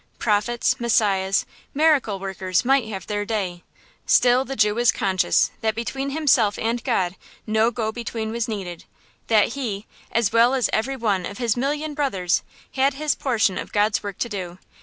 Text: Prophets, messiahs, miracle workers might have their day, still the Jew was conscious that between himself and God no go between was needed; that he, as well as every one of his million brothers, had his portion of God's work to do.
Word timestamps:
Prophets, 0.17 0.79
messiahs, 0.79 1.45
miracle 1.75 2.17
workers 2.17 2.65
might 2.65 2.87
have 2.87 3.05
their 3.05 3.23
day, 3.23 3.63
still 4.07 4.43
the 4.43 4.55
Jew 4.55 4.73
was 4.73 4.91
conscious 4.91 5.51
that 5.61 5.75
between 5.75 6.09
himself 6.09 6.57
and 6.57 6.83
God 6.83 7.15
no 7.45 7.69
go 7.69 7.91
between 7.91 8.31
was 8.31 8.47
needed; 8.47 8.85
that 9.27 9.49
he, 9.49 9.85
as 10.11 10.33
well 10.33 10.55
as 10.55 10.71
every 10.73 10.95
one 10.95 11.23
of 11.27 11.37
his 11.37 11.55
million 11.55 11.93
brothers, 11.93 12.41
had 12.71 12.95
his 12.95 13.13
portion 13.13 13.59
of 13.59 13.71
God's 13.71 14.01
work 14.01 14.17
to 14.17 14.27
do. 14.29 14.57